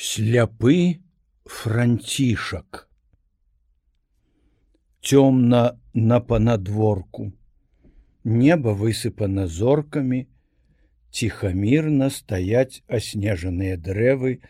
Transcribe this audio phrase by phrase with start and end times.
[0.00, 0.96] Сляпы
[1.44, 2.88] францішак.
[5.02, 7.24] Цёмна на панадворку.
[8.24, 10.20] Неба высыпана зоркамі,
[11.12, 14.40] ціхамірна стаяць аснежаныя дрэвы,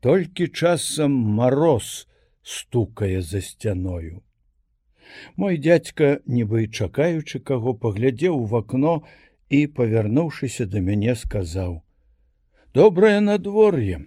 [0.00, 2.08] толькі часам мароз
[2.40, 4.22] стукае за сцяною.
[5.36, 8.94] Мой дядька, нібы чакаючы каго паглядзеў у вакно
[9.50, 11.84] і, павярнуўшыся да мяне, сказаў:
[12.80, 14.06] «Добрае надвор'е,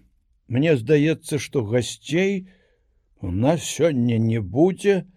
[0.54, 2.48] Мне здаецца, што гасцей
[3.20, 5.08] у нас сёння не будзе,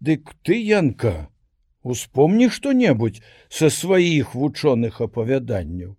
[0.00, 1.30] Дык ты, Янка,
[1.82, 5.96] успомні што-небудзь са сваіх вучоных апавяданняў.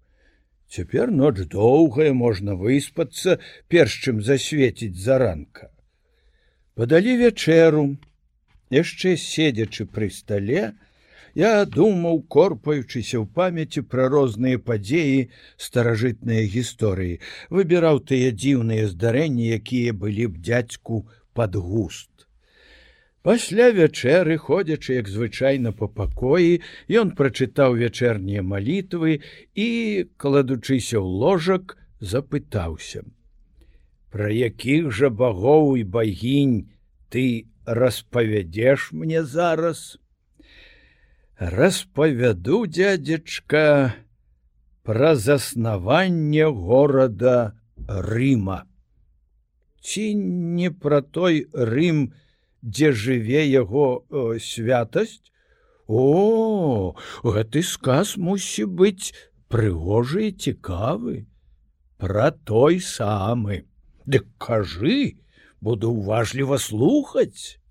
[0.70, 5.72] Цяпер ноч доўгая можна выспацца, перш чым засвеціць заранка.
[6.78, 7.98] Падалі вячэру,
[8.70, 10.78] яшчэ седзячы пры стале,
[11.38, 15.30] я думаў, корпаючыся ў памяці пра розныя падзеі
[15.62, 17.20] старажытныя гісторыі,
[17.54, 21.06] выбіраў тыя дзіўныя здарэнні, якія былі б дзядзьку
[21.38, 22.10] пад густ.
[23.22, 29.20] Пасля вячэры, ходзячы як звычайна па пакоі, ён прачытаў вячэрнія малітвы
[29.54, 29.70] і,
[30.18, 33.06] кладучыся ў ложак, запытаўся:
[34.16, 36.74] «Пра якіх жа багоў і багінь
[37.14, 40.00] ты распавядзеш мне зараз?
[41.40, 43.94] Распавяду дядзечка
[44.82, 47.54] пра заснаванне горада
[47.88, 48.66] Рыма.
[49.78, 52.14] Ці не пра той Рым,
[52.66, 55.22] дзе жыве яго э, святасць?
[55.86, 59.14] О гэты сказ мусі быць
[59.46, 61.30] прыгожы і цікавы.
[62.02, 63.70] Пра той самы.
[64.10, 65.22] Дык кажы
[65.62, 67.62] буду уважліва слухаць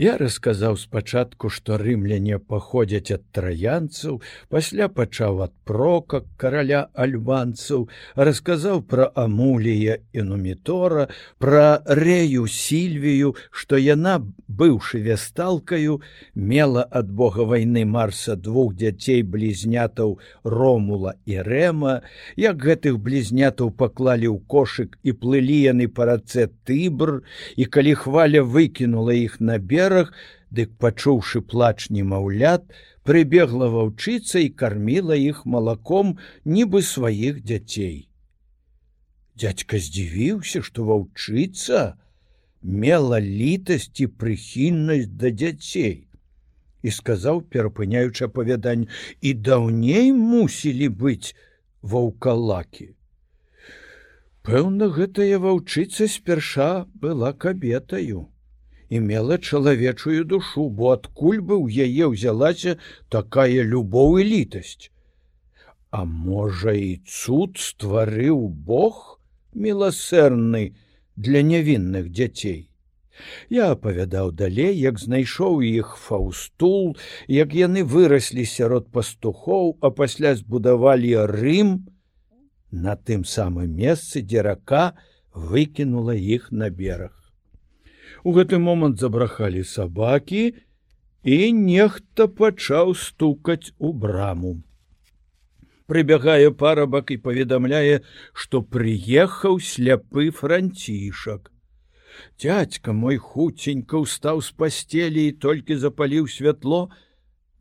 [0.00, 7.84] Я расказаў спачатку, што рымляне паходзяць ад траянцаў, пасля пачаў ад прока караля альбанцаў,
[8.16, 11.04] расказаў пра амулія і нумітора,
[11.36, 14.14] пра рэю сільвію, што яна,
[14.48, 15.98] быўшы вясталкаю,
[16.32, 22.00] мела ад бога вайны марса двух дзяцей блізнятаў ромула і рэма,
[22.40, 27.20] як гэтых блізнятаў паклалі ў кошык і плылі яны па рацэ тыбр,
[27.60, 30.12] і калі хваля выкінула іх на берег, бераг,
[30.50, 32.64] дык пачуўшы плач немаўлят,
[33.04, 38.08] прыбегла ваўчыца і карміла іх малаком нібы сваіх дзяцей.
[39.34, 41.96] Дядька здзівіўся, што ваўчыца
[42.62, 46.06] мела літасць і прыхільнасць да дзяцей
[46.80, 48.86] і сказаў, перапыняючы апавядань
[49.20, 51.36] і даўней мусілі быць
[51.82, 52.96] ваўкалакі.
[54.40, 58.29] Пэўна, гэтая ваўчыца спярша была кабетаю
[58.90, 62.76] і мела чалавечую душу, бо адкуль бы ў яе ўзялася
[63.08, 64.90] такая любоў і літасць.
[65.94, 69.20] А можа і цуд стварыў Бог
[69.54, 70.74] міласэрны
[71.16, 72.66] для нявінных дзяцей.
[73.50, 76.96] Я апавядаў далей, як знайшоў іх фаўстул,
[77.28, 81.72] як яны выраслі сярод пастухоў, а пасля збудавалі Рым
[82.70, 84.96] на тым самым месцы, дзе рака
[85.34, 87.19] выкінула іх на бераг.
[88.24, 90.42] У гэты момант забрахалі сабакі,
[91.24, 94.62] і нехта пачаў стукаць у браму.
[95.90, 98.00] Прыбягае парабак і паведамляе,
[98.32, 101.50] што прыехаў сляпы францішак.
[102.40, 106.90] Дядька мой хуценька ўстаў з пасцелі і толькі запаліў святло,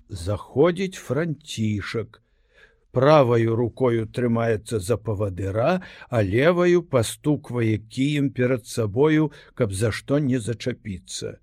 [0.09, 2.21] заходзіць францішак
[2.91, 10.39] праваю рукою трымаецца за павадыра, а леваю пастуквае кіем перад сабою, каб за што не
[10.39, 11.37] зачапіцца.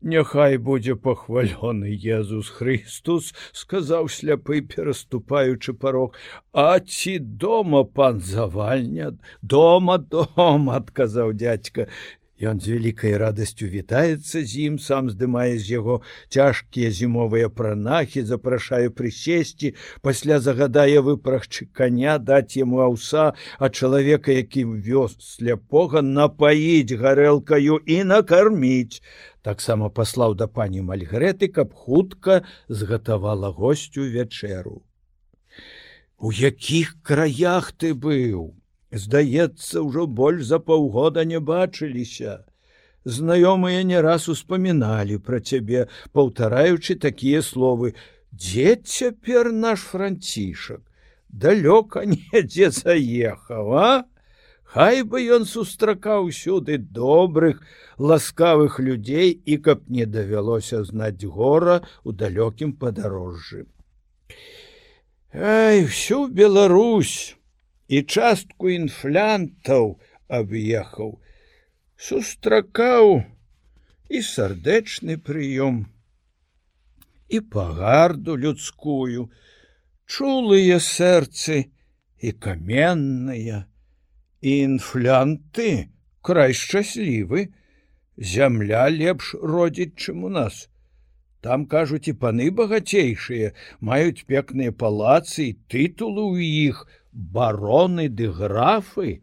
[0.00, 6.14] Няхай будзе пахвалёны Езус Христус, сказаў сляпы, пераступаючы парог,
[6.52, 11.88] А ці дома пан завальня, дома дом, адказаў дядька,
[12.38, 15.94] Ён з вялікай радасцю вітаецца з ім, сам здымае з яго
[16.30, 19.74] цяжкія зімовыя пранахі, запрашаю прысесці,
[20.06, 27.98] пасля загадае выпрагчы коня даць яму аўса, а чалавека, які вёз сляпога напаіць гарэлкаю і
[28.06, 29.02] накарміць.
[29.42, 34.86] Таксама паслаў да пані мальгрэты, каб хутка згатавала госцю вячэру.
[36.22, 38.57] У якіх краях ты быў?
[38.92, 42.44] Здаецца, ўжо больш за паўгода не бачыліся.
[43.04, 47.94] Знаёмыя не раз успаміналі пра цябе, паўтараючы такія словы:
[48.32, 50.80] Дзе цяпер наш францішак,
[51.28, 54.04] далёка недзе заехаў, а?
[54.68, 57.64] Хай бы ён сустракаў сюды добрых,
[57.96, 63.64] ласкавых людзей і каб не давялося знаць гора ў далёкім падарожжы.
[65.32, 67.37] Ай, всю Беларусь!
[67.88, 69.96] І частку інфлянтаў
[70.28, 71.16] аб'ехаў,
[71.96, 73.24] сустракаў
[74.12, 75.88] і сардэчны прыём,
[77.28, 79.28] і пагарду людскую,
[80.04, 81.72] чулыя сэрцы
[82.20, 83.64] і каменныя,
[84.40, 85.88] і інфлянты
[86.20, 87.48] край шчаслівы,
[88.16, 90.68] зямля лепш родзіць, чым у нас.
[91.40, 99.22] Там кажуць і паны багацейшыя маюць пекныя палацы тытулы ў іх бароны ды графы.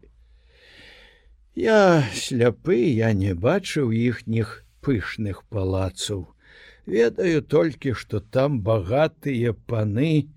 [1.56, 6.24] Я сляпы я не бачыў іхніх пышных палацаў.
[6.86, 10.28] Ведаю толькі, што там багатыя паны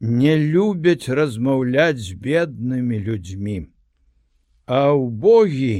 [0.00, 3.58] не любяць размаўляць з беднымі людзьмі.
[4.66, 5.76] А ў богі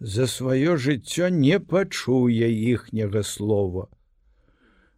[0.00, 3.90] за сваё жыццё не пачуе іхняга слова.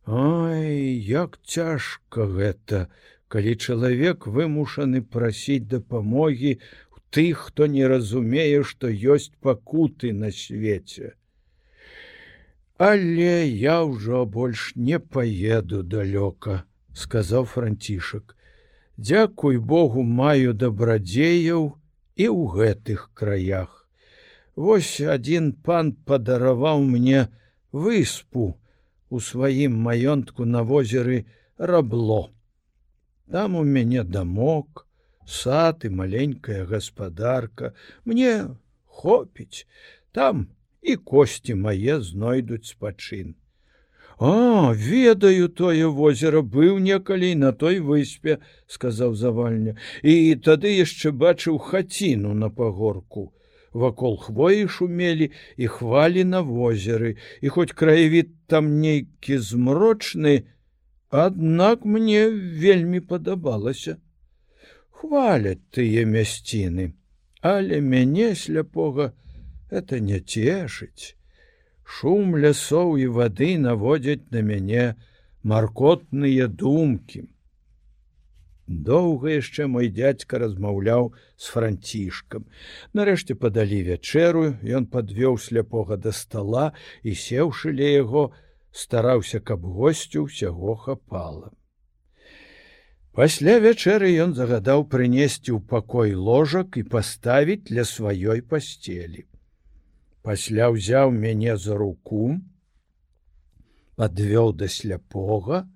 [0.07, 2.87] Ой, як цяжка гэта,
[3.27, 6.53] калі чалавек вымушаны прасіць дапамогі
[6.95, 11.19] у тых, хто не разумее, што ёсць пакуты на свеце.
[12.79, 16.63] Але я ўжо больш не паеду далёка,
[16.95, 18.37] сказаў францішак.
[18.97, 21.75] Дзякуй Богу маю дабрадзеяў
[22.15, 23.91] і ў гэтых краях.
[24.55, 27.27] Вось адзін пан падараваў мне
[27.73, 28.55] выспу,
[29.11, 31.27] у сваім маёнтку на возеры
[31.59, 32.31] рабло.
[33.31, 34.87] Там у мяне дамок,
[35.27, 37.73] сад і маленькая гаспадарка,
[38.05, 38.49] мне
[38.87, 39.67] хопіць,
[40.13, 40.47] там
[40.83, 43.35] і косці мае знойдуць спачын.
[44.19, 51.59] А ведаю тое возера быў некалі на той выспе, сказаў завальня, і тады яшчэ бачыў
[51.59, 53.36] хаціну на пагорку
[53.85, 57.17] вакол хвоі шумелі і хвалі на возеры.
[57.41, 60.37] І хоць краявід там нейкі змрочны
[61.11, 63.99] аднак мне вельмі падабалася.
[64.91, 66.93] Хваляць тыя мясціны
[67.49, 69.13] але мяне сляпога
[69.71, 71.15] это не цешыць.
[71.85, 74.87] Шум лясоў і вады наводзяць на мяне
[75.53, 77.23] маркотныя думкі
[78.67, 82.47] Доўга яшчэ мой дядзька размаўляў з францішкам.
[82.99, 86.73] Нарэшце падалі вячэру, ён падвёў сляпога да стала
[87.07, 88.33] і сеўшы ля яго,
[88.73, 91.55] стараўся, каб госцю ўсяго хапала.
[93.15, 99.25] Пасля вячэры ён загадаў прынесці ў пакой ложак і паставіць для сваёй пасцелі.
[100.27, 102.35] Пасля ўзяў мяне за руку,
[103.95, 105.71] падвёў да сляпога,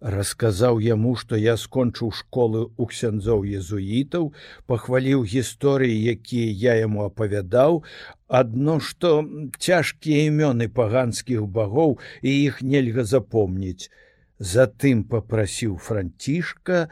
[0.00, 4.32] расказаў яму, што я скончыў школы ў ксяндзоў езуітаў,
[4.66, 7.82] пахваліў гісторыі, якія я яму апавядаў,
[8.28, 9.26] адно што
[9.58, 13.90] цяжкія імёны паганскіх багоў і іх нельга запомніць.
[14.38, 16.86] Затым попрасіў францішка,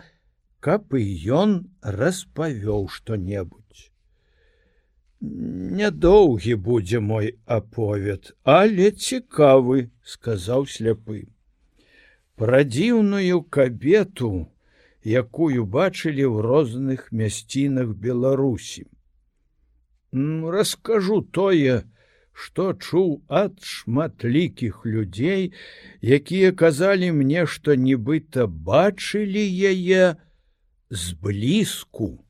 [0.59, 3.93] каб і ён распавёў што-небудзь.
[5.23, 11.31] Нядоўгі будзе мой аповед, але цікавы, сказаў сляпы
[12.37, 14.49] пра дзіўную кабету,
[15.03, 18.85] якую бачылі ў розных мясцінах Беларусі.
[20.12, 21.85] Раскажу тое,
[22.33, 25.53] што чуў ад шматлікіх людзей,
[26.03, 30.17] якія казалі мне, што нібыта бачылі яе
[30.91, 32.25] зблізку.